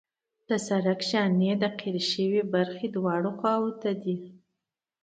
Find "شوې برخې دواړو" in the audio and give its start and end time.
2.11-3.29